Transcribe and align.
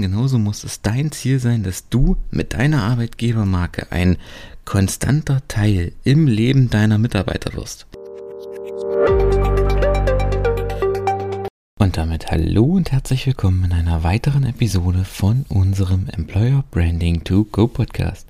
Genauso 0.00 0.38
muss 0.38 0.64
es 0.64 0.80
dein 0.80 1.12
Ziel 1.12 1.40
sein, 1.40 1.62
dass 1.62 1.90
du 1.90 2.16
mit 2.30 2.54
deiner 2.54 2.84
Arbeitgebermarke 2.84 3.92
ein 3.92 4.16
konstanter 4.64 5.42
Teil 5.46 5.92
im 6.04 6.26
Leben 6.26 6.70
deiner 6.70 6.96
Mitarbeiter 6.96 7.52
wirst. 7.52 7.86
Und 11.78 11.98
damit 11.98 12.30
hallo 12.30 12.64
und 12.64 12.92
herzlich 12.92 13.26
willkommen 13.26 13.64
in 13.64 13.72
einer 13.74 14.02
weiteren 14.02 14.46
Episode 14.46 15.04
von 15.04 15.44
unserem 15.50 16.06
Employer 16.08 16.64
Branding 16.70 17.22
to 17.24 17.44
Go 17.44 17.66
Podcast. 17.66 18.26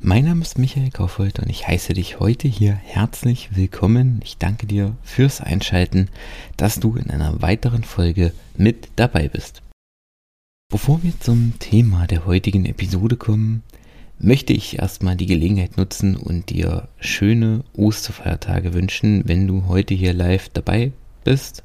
Mein 0.00 0.24
Name 0.24 0.40
ist 0.40 0.56
Michael 0.56 0.90
Kaufhold 0.90 1.40
und 1.40 1.50
ich 1.50 1.68
heiße 1.68 1.92
dich 1.92 2.20
heute 2.20 2.48
hier 2.48 2.72
herzlich 2.72 3.50
willkommen. 3.54 4.22
Ich 4.24 4.38
danke 4.38 4.66
dir 4.66 4.96
fürs 5.02 5.42
Einschalten, 5.42 6.08
dass 6.56 6.80
du 6.80 6.96
in 6.96 7.10
einer 7.10 7.42
weiteren 7.42 7.84
Folge 7.84 8.32
mit 8.56 8.88
dabei 8.96 9.28
bist. 9.28 9.60
Bevor 10.72 11.02
wir 11.02 11.12
zum 11.20 11.52
Thema 11.58 12.06
der 12.06 12.24
heutigen 12.24 12.64
Episode 12.64 13.18
kommen, 13.18 13.62
möchte 14.18 14.54
ich 14.54 14.78
erstmal 14.78 15.16
die 15.16 15.26
Gelegenheit 15.26 15.76
nutzen 15.76 16.16
und 16.16 16.48
dir 16.48 16.88
schöne 16.98 17.62
Osterfeiertage 17.74 18.72
wünschen, 18.72 19.28
wenn 19.28 19.46
du 19.46 19.66
heute 19.66 19.92
hier 19.92 20.14
live 20.14 20.48
dabei 20.48 20.92
bist. 21.24 21.62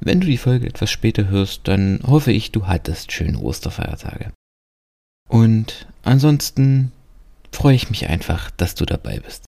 Wenn 0.00 0.20
du 0.20 0.26
die 0.26 0.38
Folge 0.38 0.66
etwas 0.66 0.90
später 0.90 1.28
hörst, 1.28 1.68
dann 1.68 2.00
hoffe 2.04 2.32
ich, 2.32 2.50
du 2.50 2.66
hattest 2.66 3.12
schöne 3.12 3.38
Osterfeiertage. 3.38 4.32
Und 5.28 5.86
ansonsten 6.02 6.90
freue 7.52 7.76
ich 7.76 7.90
mich 7.90 8.08
einfach, 8.08 8.50
dass 8.50 8.74
du 8.74 8.84
dabei 8.84 9.20
bist. 9.20 9.44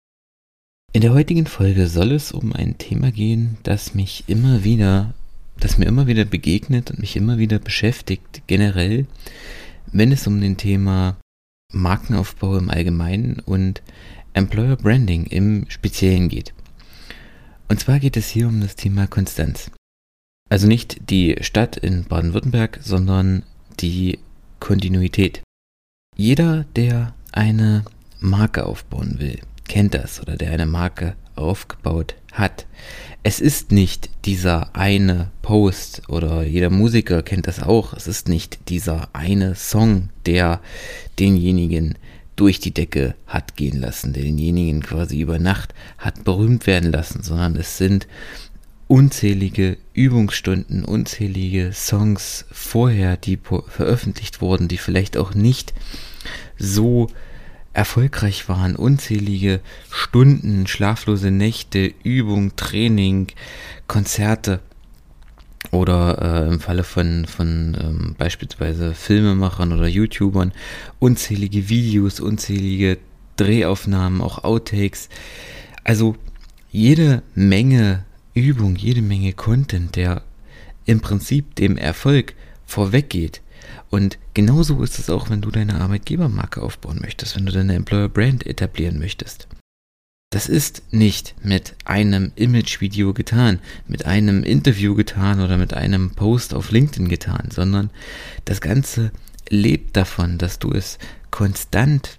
In 0.92 1.00
der 1.00 1.14
heutigen 1.14 1.46
Folge 1.46 1.88
soll 1.88 2.12
es 2.12 2.30
um 2.30 2.52
ein 2.52 2.78
Thema 2.78 3.10
gehen, 3.10 3.58
das 3.64 3.96
mich 3.96 4.22
immer 4.28 4.62
wieder, 4.62 5.14
das 5.64 5.78
mir 5.78 5.86
immer 5.86 6.06
wieder 6.06 6.26
begegnet 6.26 6.90
und 6.90 6.98
mich 6.98 7.16
immer 7.16 7.38
wieder 7.38 7.58
beschäftigt, 7.58 8.42
generell, 8.46 9.06
wenn 9.90 10.12
es 10.12 10.26
um 10.26 10.38
den 10.38 10.58
Thema 10.58 11.16
Markenaufbau 11.72 12.58
im 12.58 12.68
Allgemeinen 12.68 13.40
und 13.40 13.82
Employer 14.34 14.76
Branding 14.76 15.24
im 15.24 15.64
Speziellen 15.68 16.28
geht. 16.28 16.52
Und 17.68 17.80
zwar 17.80 17.98
geht 17.98 18.18
es 18.18 18.28
hier 18.28 18.46
um 18.46 18.60
das 18.60 18.76
Thema 18.76 19.06
Konstanz. 19.06 19.70
Also 20.50 20.66
nicht 20.66 21.08
die 21.08 21.36
Stadt 21.40 21.78
in 21.78 22.04
Baden-Württemberg, 22.04 22.80
sondern 22.82 23.42
die 23.80 24.18
Kontinuität. 24.60 25.40
Jeder, 26.14 26.64
der 26.76 27.14
eine 27.32 27.86
Marke 28.20 28.66
aufbauen 28.66 29.18
will, 29.18 29.40
kennt 29.66 29.94
das 29.94 30.20
oder 30.20 30.36
der 30.36 30.52
eine 30.52 30.66
Marke 30.66 31.16
aufgebaut 31.36 32.14
hat. 32.32 32.66
Es 33.22 33.40
ist 33.40 33.72
nicht 33.72 34.10
dieser 34.26 34.74
eine 34.76 35.30
Post 35.40 36.02
oder 36.08 36.42
jeder 36.42 36.70
Musiker 36.70 37.22
kennt 37.22 37.46
das 37.46 37.62
auch. 37.62 37.94
Es 37.94 38.06
ist 38.06 38.28
nicht 38.28 38.68
dieser 38.68 39.08
eine 39.14 39.54
Song, 39.54 40.10
der 40.26 40.60
denjenigen 41.18 41.96
durch 42.36 42.58
die 42.60 42.74
Decke 42.74 43.14
hat 43.26 43.56
gehen 43.56 43.80
lassen, 43.80 44.12
denjenigen 44.12 44.82
quasi 44.82 45.20
über 45.20 45.38
Nacht 45.38 45.74
hat 45.98 46.24
berühmt 46.24 46.66
werden 46.66 46.90
lassen, 46.92 47.22
sondern 47.22 47.56
es 47.56 47.78
sind 47.78 48.06
unzählige 48.88 49.78
Übungsstunden, 49.94 50.84
unzählige 50.84 51.72
Songs 51.72 52.44
vorher, 52.50 53.16
die 53.16 53.38
veröffentlicht 53.38 54.40
wurden, 54.40 54.68
die 54.68 54.78
vielleicht 54.78 55.16
auch 55.16 55.34
nicht 55.34 55.72
so 56.58 57.08
erfolgreich 57.74 58.48
waren. 58.48 58.76
Unzählige 58.76 59.60
Stunden, 59.90 60.66
schlaflose 60.66 61.30
Nächte, 61.30 61.92
Übung, 62.02 62.56
Training, 62.56 63.26
Konzerte 63.86 64.60
oder 65.70 66.46
äh, 66.46 66.52
im 66.52 66.60
Falle 66.60 66.84
von, 66.84 67.26
von 67.26 67.76
ähm, 67.80 68.14
beispielsweise 68.16 68.94
Filmemachern 68.94 69.72
oder 69.72 69.88
YouTubern 69.88 70.52
unzählige 71.00 71.68
Videos, 71.68 72.20
unzählige 72.20 72.98
Drehaufnahmen, 73.36 74.20
auch 74.20 74.44
Outtakes. 74.44 75.08
Also 75.82 76.16
jede 76.70 77.22
Menge 77.34 78.04
Übung, 78.34 78.76
jede 78.76 79.02
Menge 79.02 79.32
Content, 79.32 79.96
der 79.96 80.22
im 80.86 81.00
Prinzip 81.00 81.54
dem 81.56 81.76
Erfolg 81.76 82.34
vorweggeht. 82.66 83.40
Und 83.90 84.18
genauso 84.34 84.82
ist 84.82 84.98
es 84.98 85.10
auch, 85.10 85.30
wenn 85.30 85.40
du 85.40 85.50
deine 85.50 85.80
Arbeitgebermarke 85.80 86.62
aufbauen 86.62 86.98
möchtest, 87.00 87.36
wenn 87.36 87.46
du 87.46 87.52
deine 87.52 87.74
Employer 87.74 88.08
Brand 88.08 88.46
etablieren 88.46 88.98
möchtest. 88.98 89.48
Das 90.30 90.48
ist 90.48 90.82
nicht 90.90 91.36
mit 91.44 91.76
einem 91.84 92.32
Image-Video 92.34 93.14
getan, 93.14 93.60
mit 93.86 94.04
einem 94.04 94.42
Interview 94.42 94.96
getan 94.96 95.40
oder 95.40 95.56
mit 95.56 95.74
einem 95.74 96.10
Post 96.10 96.54
auf 96.54 96.72
LinkedIn 96.72 97.08
getan, 97.08 97.50
sondern 97.52 97.90
das 98.44 98.60
Ganze 98.60 99.12
lebt 99.48 99.96
davon, 99.96 100.38
dass 100.38 100.58
du 100.58 100.72
es 100.72 100.98
konstant 101.30 102.18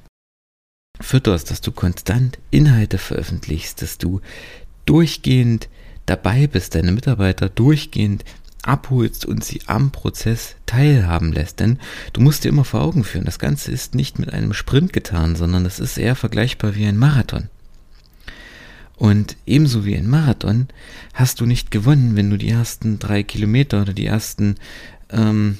fütterst, 1.02 1.52
dass 1.52 1.60
du 1.60 1.74
konstant 1.74 2.40
Inhalte 2.52 3.00
veröffentlichst, 3.00 3.82
dass 3.82 3.98
du 3.98 4.22
durchgehend 4.86 5.68
dabei 6.06 6.48
bist, 6.48 6.76
deine 6.76 6.92
Mitarbeiter 6.92 7.50
durchgehend 7.50 8.24
abholst 8.68 9.26
und 9.26 9.44
sie 9.44 9.62
am 9.68 9.92
Prozess 9.92 10.56
teilhaben 10.66 11.31
lässt. 11.31 11.59
Denn 11.59 11.80
du 12.14 12.22
musst 12.22 12.44
dir 12.44 12.50
immer 12.50 12.66
vor 12.66 12.81
Augen 12.81 13.03
führen, 13.03 13.26
das 13.26 13.40
Ganze 13.40 13.72
ist 13.72 13.96
nicht 13.96 14.20
mit 14.20 14.34
einem 14.34 14.53
Sprint 14.53 14.94
getan, 14.94 15.36
sondern 15.36 15.66
es 15.66 15.80
ist 15.80 15.98
eher 15.98 16.16
vergleichbar 16.16 16.76
wie 16.76 16.86
ein 16.86 16.98
Marathon. 16.98 17.50
Und 18.98 19.36
ebenso 19.46 19.86
wie 19.86 19.96
ein 19.96 20.08
Marathon 20.08 20.68
hast 21.14 21.42
du 21.42 21.46
nicht 21.46 21.70
gewonnen, 21.70 22.16
wenn 22.16 22.30
du 22.30 22.38
die 22.38 22.50
ersten 22.50 22.98
drei 22.98 23.24
Kilometer 23.24 23.81
oder 23.81 23.94
die 23.94 24.06
ersten 24.06 24.56
ähm, 25.09 25.58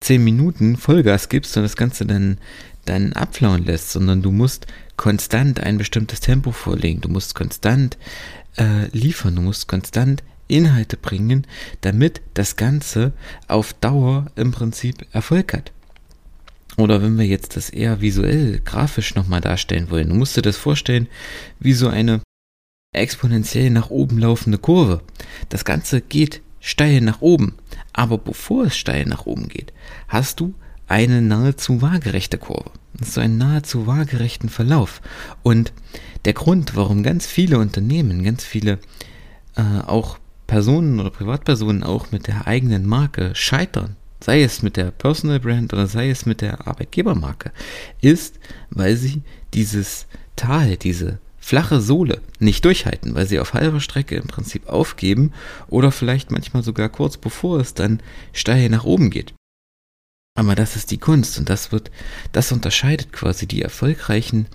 zehn 0.00 0.22
Minuten 0.22 0.76
Vollgas 0.76 1.28
gibst 1.28 1.56
und 1.56 1.62
das 1.62 1.76
Ganze 1.76 2.04
dann, 2.04 2.38
dann 2.84 3.12
abflauen 3.12 3.64
lässt, 3.64 3.92
sondern 3.92 4.22
du 4.22 4.32
musst 4.32 4.66
konstant 4.96 5.60
ein 5.60 5.78
bestimmtes 5.78 6.20
Tempo 6.20 6.52
vorlegen, 6.52 7.00
du 7.00 7.08
musst 7.08 7.34
konstant 7.34 7.96
äh, 8.56 8.86
liefern, 8.88 9.36
du 9.36 9.42
musst 9.42 9.68
konstant 9.68 10.22
Inhalte 10.48 10.96
bringen, 10.96 11.46
damit 11.80 12.22
das 12.34 12.56
Ganze 12.56 13.12
auf 13.48 13.72
Dauer 13.74 14.26
im 14.36 14.52
Prinzip 14.52 15.06
Erfolg 15.12 15.52
hat. 15.52 15.72
Oder 16.76 17.02
wenn 17.02 17.18
wir 17.18 17.26
jetzt 17.26 17.56
das 17.56 17.70
eher 17.70 18.00
visuell, 18.00 18.60
grafisch 18.64 19.14
nochmal 19.14 19.40
darstellen 19.40 19.90
wollen, 19.90 20.08
du 20.08 20.14
musst 20.14 20.36
dir 20.36 20.42
das 20.42 20.56
vorstellen 20.56 21.08
wie 21.60 21.72
so 21.72 21.88
eine 21.88 22.20
exponentiell 22.92 23.70
nach 23.70 23.90
oben 23.90 24.18
laufende 24.18 24.58
Kurve. 24.58 25.02
Das 25.48 25.64
Ganze 25.64 26.00
geht 26.00 26.42
steil 26.60 27.00
nach 27.00 27.20
oben, 27.20 27.54
aber 27.92 28.18
bevor 28.18 28.66
es 28.66 28.76
steil 28.76 29.04
nach 29.04 29.26
oben 29.26 29.48
geht, 29.48 29.72
hast 30.08 30.40
du 30.40 30.54
eine 30.88 31.22
nahezu 31.22 31.82
waagerechte 31.82 32.38
Kurve. 32.38 32.70
Das 32.94 33.08
ist 33.08 33.14
so 33.14 33.20
einen 33.20 33.38
nahezu 33.38 33.86
waagerechten 33.86 34.48
Verlauf. 34.48 35.00
Und 35.42 35.72
der 36.24 36.32
Grund, 36.32 36.76
warum 36.76 37.02
ganz 37.02 37.26
viele 37.26 37.58
Unternehmen, 37.58 38.22
ganz 38.22 38.44
viele 38.44 38.78
äh, 39.56 39.80
auch 39.86 40.18
Personen 40.54 41.00
oder 41.00 41.10
Privatpersonen 41.10 41.82
auch 41.82 42.12
mit 42.12 42.28
der 42.28 42.46
eigenen 42.46 42.86
Marke 42.86 43.34
scheitern, 43.34 43.96
sei 44.20 44.44
es 44.44 44.62
mit 44.62 44.76
der 44.76 44.92
Personal 44.92 45.40
Brand 45.40 45.72
oder 45.72 45.88
sei 45.88 46.10
es 46.10 46.26
mit 46.26 46.42
der 46.42 46.68
Arbeitgebermarke, 46.68 47.50
ist, 48.00 48.38
weil 48.70 48.94
sie 48.94 49.22
dieses 49.52 50.06
Tal, 50.36 50.76
diese 50.76 51.18
flache 51.40 51.80
Sohle 51.80 52.20
nicht 52.38 52.64
durchhalten, 52.64 53.16
weil 53.16 53.26
sie 53.26 53.40
auf 53.40 53.52
halber 53.52 53.80
Strecke 53.80 54.14
im 54.14 54.28
Prinzip 54.28 54.68
aufgeben 54.68 55.32
oder 55.66 55.90
vielleicht 55.90 56.30
manchmal 56.30 56.62
sogar 56.62 56.88
kurz 56.88 57.16
bevor 57.16 57.58
es 57.58 57.74
dann 57.74 58.00
steil 58.32 58.68
nach 58.68 58.84
oben 58.84 59.10
geht. 59.10 59.34
Aber 60.38 60.54
das 60.54 60.76
ist 60.76 60.92
die 60.92 60.98
Kunst 60.98 61.36
und 61.36 61.48
das 61.48 61.72
wird, 61.72 61.90
das 62.30 62.52
unterscheidet 62.52 63.12
quasi 63.12 63.48
die 63.48 63.62
erfolgreichen 63.62 64.46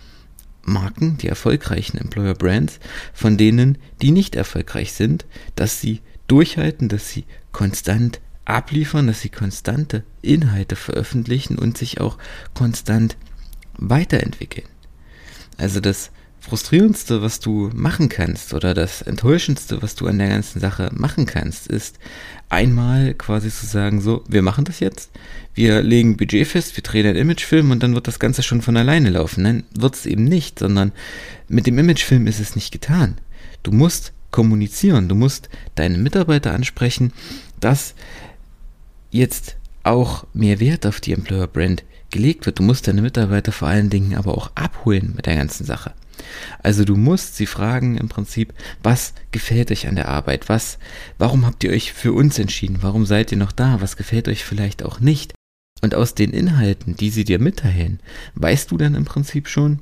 Marken, 0.70 1.18
die 1.18 1.28
erfolgreichen 1.28 1.98
Employer 1.98 2.34
Brands, 2.34 2.80
von 3.14 3.38
denen, 3.38 3.78
die 4.02 4.12
nicht 4.12 4.36
erfolgreich 4.36 4.94
sind, 4.94 5.26
dass 5.56 5.82
sie 5.82 6.02
durchhalten, 6.28 6.90
dass 6.90 7.10
sie 7.10 7.26
konstant 7.52 8.22
abliefern, 8.46 9.08
dass 9.08 9.22
sie 9.22 9.30
konstante 9.30 10.04
Inhalte 10.22 10.76
veröffentlichen 10.76 11.58
und 11.58 11.78
sich 11.78 12.00
auch 12.00 12.18
konstant 12.54 13.18
weiterentwickeln. 13.78 14.68
Also 15.58 15.80
das 15.80 16.12
Frustrierendste, 16.42 17.22
was 17.22 17.40
du 17.40 17.70
machen 17.74 18.10
kannst 18.10 18.54
oder 18.54 18.74
das 18.74 19.02
Enttäuschendste, 19.02 19.82
was 19.82 19.96
du 19.96 20.08
an 20.08 20.20
der 20.20 20.30
ganzen 20.30 20.60
Sache 20.60 20.90
machen 20.94 21.26
kannst, 21.26 21.68
ist 21.68 22.00
einmal 22.48 23.14
quasi 23.14 23.50
zu 23.50 23.66
sagen, 23.66 24.02
so, 24.02 24.24
wir 24.28 24.42
machen 24.42 24.64
das 24.64 24.80
jetzt, 24.80 25.12
wir 25.54 25.82
legen 25.82 26.18
Budget 26.18 26.48
fest, 26.48 26.76
wir 26.78 26.84
drehen 26.84 27.06
einen 27.06 27.18
Imagefilm 27.18 27.72
und 27.72 27.84
dann 27.84 27.94
wird 27.94 28.08
das 28.08 28.20
Ganze 28.20 28.42
schon 28.44 28.62
von 28.62 28.78
alleine 28.78 29.10
laufen. 29.10 29.44
Nein, 29.44 29.64
wird 29.74 29.96
es 29.96 30.06
eben 30.06 30.24
nicht, 30.24 30.60
sondern 30.60 30.92
mit 31.48 31.68
dem 31.68 31.78
Imagefilm 31.78 32.26
ist 32.28 32.40
es 32.40 32.56
nicht 32.56 32.72
getan. 32.72 33.18
Du 33.62 33.72
musst 33.72 34.14
kommunizieren, 34.32 35.10
du 35.10 35.16
musst 35.16 35.50
deine 35.76 35.98
Mitarbeiter 35.98 36.54
ansprechen, 36.54 37.12
dass 37.60 37.96
jetzt 39.12 39.58
auch 39.84 40.26
mehr 40.34 40.60
Wert 40.60 40.86
auf 40.86 41.00
die 41.02 41.14
Employer 41.14 41.48
Brand 41.48 41.84
gelegt 42.12 42.46
wird. 42.46 42.60
Du 42.60 42.64
musst 42.64 42.88
deine 42.88 43.02
Mitarbeiter 43.02 43.52
vor 43.52 43.68
allen 43.68 43.90
Dingen 43.90 44.16
aber 44.16 44.38
auch 44.38 44.52
abholen 44.56 45.14
mit 45.16 45.26
der 45.26 45.36
ganzen 45.36 45.66
Sache. 45.66 45.94
Also 46.62 46.86
du 46.86 46.96
musst 46.96 47.36
sie 47.36 47.46
fragen 47.46 47.98
im 47.98 48.10
Prinzip, 48.10 48.54
was 48.84 49.14
gefällt 49.32 49.72
euch 49.72 49.88
an 49.88 49.96
der 49.96 50.10
Arbeit? 50.10 50.50
Was, 50.50 50.78
warum 51.18 51.46
habt 51.46 51.64
ihr 51.64 51.72
euch 51.72 51.94
für 51.94 52.14
uns 52.14 52.40
entschieden? 52.40 52.80
Warum 52.82 53.06
seid 53.06 53.32
ihr 53.32 53.38
noch 53.38 53.52
da? 53.52 53.82
Was 53.82 53.98
gefällt 53.98 54.28
euch 54.28 54.44
vielleicht 54.44 54.84
auch 54.84 55.00
nicht? 55.00 55.34
Und 55.82 55.96
aus 55.96 56.14
den 56.14 56.32
Inhalten, 56.32 56.96
die 56.96 57.10
sie 57.10 57.24
dir 57.24 57.40
mitteilen, 57.40 58.00
weißt 58.36 58.72
du 58.72 58.78
dann 58.78 58.96
im 58.96 59.06
Prinzip 59.06 59.48
schon, 59.48 59.82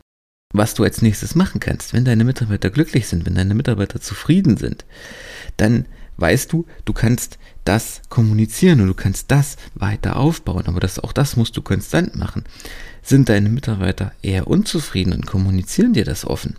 was 0.53 0.73
du 0.73 0.83
als 0.83 1.01
nächstes 1.01 1.35
machen 1.35 1.59
kannst. 1.59 1.93
Wenn 1.93 2.05
deine 2.05 2.23
Mitarbeiter 2.23 2.69
glücklich 2.69 3.07
sind, 3.07 3.25
wenn 3.25 3.35
deine 3.35 3.55
Mitarbeiter 3.55 3.99
zufrieden 3.99 4.57
sind, 4.57 4.85
dann 5.57 5.85
weißt 6.17 6.51
du, 6.51 6.65
du 6.85 6.93
kannst 6.93 7.37
das 7.63 8.01
kommunizieren 8.09 8.81
und 8.81 8.87
du 8.87 8.93
kannst 8.93 9.31
das 9.31 9.57
weiter 9.75 10.17
aufbauen. 10.17 10.65
Aber 10.67 10.79
das, 10.79 10.99
auch 10.99 11.13
das 11.13 11.35
musst 11.35 11.57
du 11.57 11.61
konstant 11.61 12.15
machen. 12.15 12.43
Sind 13.01 13.29
deine 13.29 13.49
Mitarbeiter 13.49 14.11
eher 14.21 14.47
unzufrieden 14.47 15.13
und 15.13 15.25
kommunizieren 15.25 15.93
dir 15.93 16.05
das 16.05 16.25
offen? 16.25 16.55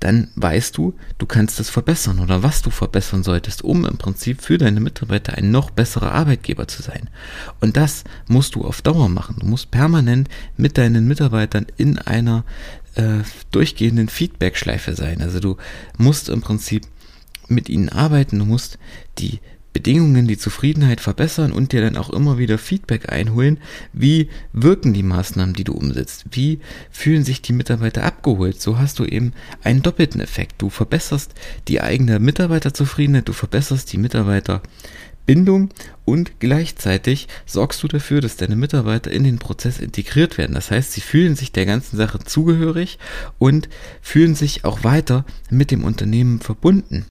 dann 0.00 0.28
weißt 0.36 0.76
du, 0.76 0.94
du 1.18 1.26
kannst 1.26 1.60
es 1.60 1.70
verbessern 1.70 2.18
oder 2.18 2.42
was 2.42 2.62
du 2.62 2.70
verbessern 2.70 3.22
solltest, 3.22 3.62
um 3.62 3.84
im 3.84 3.98
Prinzip 3.98 4.42
für 4.42 4.58
deine 4.58 4.80
Mitarbeiter 4.80 5.34
ein 5.34 5.50
noch 5.50 5.70
besserer 5.70 6.12
Arbeitgeber 6.12 6.68
zu 6.68 6.82
sein. 6.82 7.08
Und 7.60 7.76
das 7.76 8.04
musst 8.26 8.54
du 8.54 8.64
auf 8.64 8.82
Dauer 8.82 9.08
machen. 9.08 9.36
Du 9.38 9.46
musst 9.46 9.70
permanent 9.70 10.28
mit 10.56 10.78
deinen 10.78 11.06
Mitarbeitern 11.06 11.66
in 11.76 11.98
einer 11.98 12.44
äh, 12.94 13.20
durchgehenden 13.50 14.08
Feedback-Schleife 14.08 14.94
sein. 14.94 15.22
Also 15.22 15.40
du 15.40 15.56
musst 15.96 16.28
im 16.28 16.40
Prinzip 16.40 16.86
mit 17.48 17.68
ihnen 17.68 17.88
arbeiten, 17.88 18.38
du 18.38 18.44
musst 18.44 18.78
die 19.18 19.40
Bedingungen 19.72 20.28
die 20.28 20.36
Zufriedenheit 20.36 21.00
verbessern 21.00 21.52
und 21.52 21.72
dir 21.72 21.80
dann 21.80 21.96
auch 21.96 22.10
immer 22.10 22.38
wieder 22.38 22.58
Feedback 22.58 23.10
einholen. 23.10 23.58
Wie 23.92 24.28
wirken 24.52 24.92
die 24.92 25.02
Maßnahmen, 25.02 25.54
die 25.54 25.64
du 25.64 25.72
umsetzt? 25.72 26.24
Wie 26.30 26.60
fühlen 26.90 27.24
sich 27.24 27.42
die 27.42 27.54
Mitarbeiter 27.54 28.04
abgeholt? 28.04 28.60
So 28.60 28.78
hast 28.78 28.98
du 28.98 29.04
eben 29.04 29.32
einen 29.62 29.82
doppelten 29.82 30.20
Effekt. 30.20 30.60
Du 30.60 30.68
verbesserst 30.68 31.34
die 31.68 31.80
eigene 31.80 32.18
Mitarbeiterzufriedenheit, 32.18 33.28
du 33.28 33.32
verbesserst 33.32 33.90
die 33.92 33.98
Mitarbeiterbindung 33.98 35.70
und 36.04 36.38
gleichzeitig 36.38 37.28
sorgst 37.46 37.82
du 37.82 37.88
dafür, 37.88 38.20
dass 38.20 38.36
deine 38.36 38.56
Mitarbeiter 38.56 39.10
in 39.10 39.24
den 39.24 39.38
Prozess 39.38 39.78
integriert 39.78 40.36
werden. 40.36 40.54
Das 40.54 40.70
heißt, 40.70 40.92
sie 40.92 41.00
fühlen 41.00 41.34
sich 41.34 41.50
der 41.50 41.64
ganzen 41.64 41.96
Sache 41.96 42.18
zugehörig 42.18 42.98
und 43.38 43.70
fühlen 44.02 44.34
sich 44.34 44.66
auch 44.66 44.84
weiter 44.84 45.24
mit 45.48 45.70
dem 45.70 45.82
Unternehmen 45.84 46.40
verbunden. 46.40 47.06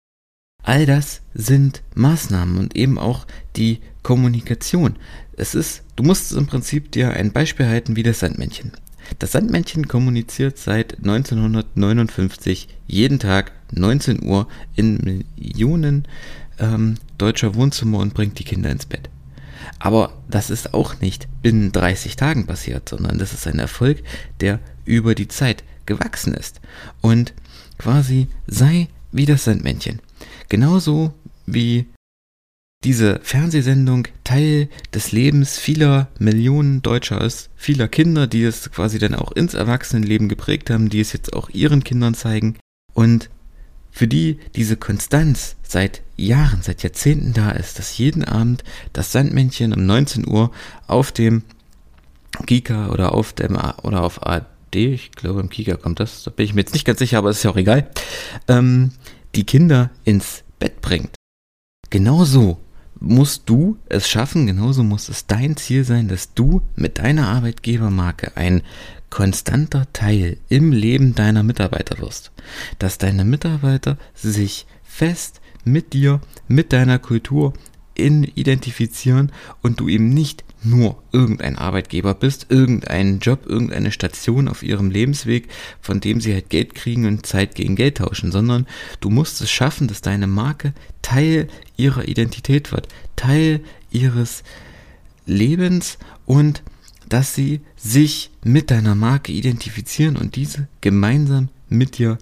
All 0.63 0.85
das 0.85 1.21
sind 1.33 1.81
Maßnahmen 1.95 2.57
und 2.57 2.75
eben 2.75 2.97
auch 2.97 3.25
die 3.55 3.79
Kommunikation. 4.03 4.95
Es 5.37 5.55
ist, 5.55 5.83
du 5.95 6.03
musst 6.03 6.31
im 6.33 6.47
Prinzip 6.47 6.91
dir 6.91 7.11
ein 7.11 7.31
Beispiel 7.31 7.67
halten 7.67 7.95
wie 7.95 8.03
das 8.03 8.19
Sandmännchen. 8.19 8.71
Das 9.19 9.31
Sandmännchen 9.33 9.87
kommuniziert 9.87 10.57
seit 10.57 10.97
1959 10.99 12.67
jeden 12.87 13.19
Tag 13.19 13.51
19 13.71 14.23
Uhr 14.23 14.47
in 14.75 15.23
Millionen 15.37 16.07
ähm, 16.59 16.95
deutscher 17.17 17.55
Wohnzimmer 17.55 17.99
und 17.99 18.13
bringt 18.13 18.39
die 18.39 18.43
Kinder 18.43 18.69
ins 18.69 18.85
Bett. 18.85 19.09
Aber 19.79 20.13
das 20.29 20.49
ist 20.49 20.73
auch 20.73 20.99
nicht 21.01 21.27
binnen 21.41 21.71
30 21.71 22.15
Tagen 22.15 22.45
passiert, 22.45 22.89
sondern 22.89 23.17
das 23.17 23.33
ist 23.33 23.47
ein 23.47 23.59
Erfolg, 23.59 24.03
der 24.39 24.59
über 24.85 25.15
die 25.15 25.27
Zeit 25.27 25.63
gewachsen 25.85 26.33
ist. 26.33 26.61
Und 27.01 27.33
quasi 27.77 28.27
sei 28.47 28.87
wie 29.11 29.25
das 29.25 29.43
Sandmännchen. 29.43 29.99
Genauso 30.51 31.13
wie 31.45 31.86
diese 32.83 33.21
Fernsehsendung 33.24 34.09
Teil 34.25 34.68
des 34.94 35.13
Lebens 35.13 35.57
vieler 35.57 36.09
Millionen 36.19 36.81
Deutscher 36.81 37.21
ist, 37.21 37.50
vieler 37.56 37.88
Kinder, 37.88 38.27
die 38.27 38.44
es 38.44 38.69
quasi 38.69 39.00
dann 39.00 39.15
auch 39.15 39.31
ins 39.31 39.53
Erwachsenenleben 39.53 40.27
geprägt 40.27 40.69
haben, 40.69 40.89
die 40.89 41.00
es 41.00 41.13
jetzt 41.13 41.31
auch 41.31 41.50
ihren 41.51 41.86
Kindern 41.86 42.15
zeigen. 42.15 42.57
Und 42.94 43.30
für 43.92 44.09
die 44.09 44.39
diese 44.53 44.75
Konstanz 44.75 45.56
seit 45.63 46.01
Jahren, 46.18 46.62
seit 46.62 46.83
Jahrzehnten 46.83 47.31
da 47.31 47.51
ist, 47.51 47.80
dass 47.80 47.97
jeden 47.97 48.25
Abend 48.25 48.65
das 48.92 49.13
Sandmännchen 49.13 49.74
um 49.74 49.86
19 49.86 50.27
Uhr 50.27 50.51
auf 50.86 51.13
dem 51.13 51.44
Kika 52.45 52.89
oder 52.89 53.13
auf 53.13 53.31
dem 53.31 53.56
oder 53.56 54.04
auf 54.04 54.27
AD, 54.27 54.45
ich 54.74 55.12
glaube 55.13 55.39
im 55.39 55.50
Kika 55.50 55.77
kommt 55.77 56.01
das, 56.01 56.24
da 56.24 56.31
bin 56.31 56.44
ich 56.45 56.54
mir 56.54 56.59
jetzt 56.59 56.74
nicht 56.74 56.83
ganz 56.83 57.00
sicher, 57.00 57.19
aber 57.19 57.30
ist 57.30 57.44
ja 57.44 57.51
auch 57.51 57.56
egal, 57.56 57.89
ähm, 58.50 58.92
die 59.36 59.45
Kinder 59.45 59.92
ins 60.04 60.44
Bett 60.60 60.81
bringt. 60.81 61.16
Genauso 61.89 62.60
musst 63.00 63.50
du 63.50 63.78
es 63.89 64.07
schaffen, 64.07 64.45
genauso 64.45 64.83
muss 64.83 65.10
es 65.10 65.25
dein 65.25 65.57
Ziel 65.57 65.83
sein, 65.83 66.07
dass 66.07 66.33
du 66.33 66.62
mit 66.75 67.00
deiner 67.00 67.28
Arbeitgebermarke 67.30 68.38
ein 68.38 68.62
konstanter 69.10 69.92
Teil 69.92 70.38
im 70.50 70.72
Leben 70.72 71.16
deiner 71.16 71.44
Mitarbeiter 71.44 72.00
wirst. 72.00 72.31
Dass 72.80 72.98
deine 72.98 73.25
Mitarbeiter 73.25 73.98
sich 74.13 74.68
fest 74.83 75.42
mit 75.66 75.94
dir, 75.94 76.22
mit 76.48 76.74
deiner 76.74 77.00
Kultur 77.00 77.54
in 77.95 78.23
identifizieren 78.23 79.31
und 79.61 79.79
du 79.79 79.89
eben 79.89 80.09
nicht 80.09 80.43
nur 80.63 81.01
irgendein 81.11 81.57
Arbeitgeber 81.57 82.13
bist, 82.13 82.47
irgendein 82.49 83.19
Job, 83.19 83.45
irgendeine 83.45 83.91
Station 83.91 84.47
auf 84.47 84.63
ihrem 84.63 84.91
Lebensweg, 84.91 85.47
von 85.81 85.99
dem 85.99 86.21
sie 86.21 86.33
halt 86.33 86.49
Geld 86.49 86.75
kriegen 86.75 87.05
und 87.05 87.25
Zeit 87.25 87.55
gegen 87.55 87.75
Geld 87.75 87.97
tauschen, 87.97 88.31
sondern 88.31 88.67
du 88.99 89.09
musst 89.09 89.41
es 89.41 89.49
schaffen, 89.49 89.88
dass 89.88 90.01
deine 90.01 90.27
Marke 90.27 90.73
Teil 91.01 91.47
ihrer 91.77 92.07
Identität 92.07 92.71
wird, 92.71 92.88
Teil 93.15 93.61
ihres 93.91 94.44
Lebens 95.25 95.97
und 96.25 96.63
dass 97.09 97.35
sie 97.35 97.61
sich 97.75 98.29
mit 98.44 98.71
deiner 98.71 98.95
Marke 98.95 99.31
identifizieren 99.31 100.15
und 100.15 100.35
diese 100.35 100.67
gemeinsam 100.79 101.49
mit 101.67 101.97
dir 101.97 102.17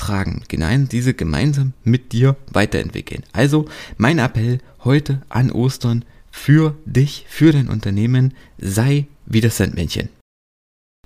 tragen, 0.00 0.42
diese 0.88 1.14
gemeinsam 1.14 1.72
mit 1.84 2.12
dir 2.12 2.36
weiterentwickeln. 2.50 3.22
Also 3.32 3.66
mein 3.98 4.18
Appell 4.18 4.58
heute 4.82 5.22
an 5.28 5.52
Ostern, 5.52 6.04
für 6.30 6.76
dich, 6.84 7.26
für 7.28 7.52
dein 7.52 7.68
Unternehmen, 7.68 8.34
sei 8.58 9.06
wie 9.26 9.40
das 9.40 9.56
Sandmännchen. 9.56 10.08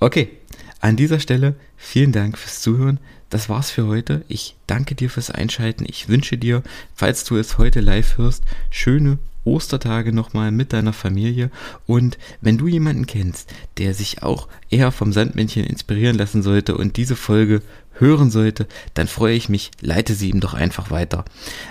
Okay, 0.00 0.28
an 0.80 0.96
dieser 0.96 1.18
Stelle 1.18 1.56
vielen 1.76 2.12
Dank 2.12 2.38
fürs 2.38 2.60
Zuhören. 2.60 3.00
Das 3.30 3.48
war's 3.48 3.70
für 3.70 3.86
heute. 3.86 4.24
Ich 4.28 4.56
danke 4.66 4.94
dir 4.94 5.10
fürs 5.10 5.30
Einschalten. 5.30 5.86
Ich 5.88 6.08
wünsche 6.08 6.36
dir, 6.36 6.62
falls 6.94 7.24
du 7.24 7.36
es 7.36 7.58
heute 7.58 7.80
live 7.80 8.18
hörst, 8.18 8.44
schöne 8.70 9.18
Ostertage 9.44 10.12
nochmal 10.12 10.50
mit 10.50 10.72
deiner 10.72 10.92
Familie. 10.92 11.50
Und 11.86 12.18
wenn 12.40 12.58
du 12.58 12.66
jemanden 12.66 13.06
kennst, 13.06 13.52
der 13.78 13.94
sich 13.94 14.22
auch 14.22 14.48
eher 14.70 14.92
vom 14.92 15.12
Sandmännchen 15.12 15.64
inspirieren 15.64 16.16
lassen 16.16 16.42
sollte 16.42 16.76
und 16.76 16.96
diese 16.96 17.16
Folge 17.16 17.62
hören 17.92 18.30
sollte, 18.30 18.66
dann 18.94 19.06
freue 19.06 19.36
ich 19.36 19.48
mich, 19.48 19.70
leite 19.80 20.14
sie 20.14 20.30
ihm 20.30 20.40
doch 20.40 20.54
einfach 20.54 20.90
weiter. 20.90 21.24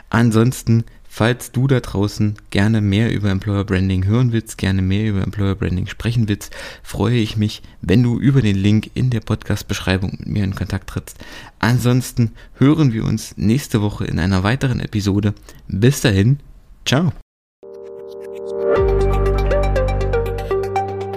Ansonsten 0.10 0.86
Falls 1.16 1.52
du 1.52 1.68
da 1.68 1.80
draußen 1.80 2.38
gerne 2.50 2.82
mehr 2.82 3.14
über 3.14 3.30
Employer 3.30 3.66
Branding 3.66 4.04
hören 4.08 4.32
willst, 4.32 4.58
gerne 4.58 4.82
mehr 4.82 5.08
über 5.08 5.22
Employer 5.22 5.54
Branding 5.54 5.86
sprechen 5.86 6.28
willst, 6.28 6.50
freue 6.82 7.18
ich 7.18 7.38
mich, 7.38 7.62
wenn 7.84 8.02
du 8.02 8.20
über 8.20 8.42
den 8.42 8.56
Link 8.56 8.90
in 8.96 9.12
der 9.12 9.20
Podcast-Beschreibung 9.20 10.18
mit 10.18 10.28
mir 10.28 10.44
in 10.44 10.56
Kontakt 10.56 10.90
trittst. 10.90 11.20
Ansonsten 11.60 12.32
hören 12.56 12.94
wir 12.94 13.04
uns 13.06 13.38
nächste 13.38 13.84
Woche 13.84 14.06
in 14.06 14.18
einer 14.18 14.42
weiteren 14.42 14.80
Episode. 14.80 15.36
Bis 15.68 16.02
dahin, 16.02 16.40
ciao. 16.84 17.14